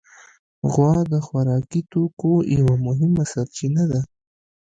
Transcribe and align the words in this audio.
غوا 0.71 0.91
د 1.11 1.13
خوراکي 1.25 1.81
توکو 1.91 2.31
یوه 2.57 2.75
مهمه 2.85 3.23
سرچینه 3.31 3.83
ده. 3.91 4.01